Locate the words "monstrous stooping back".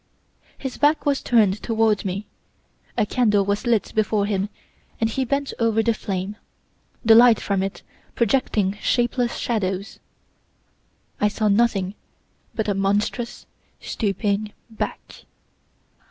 12.73-15.25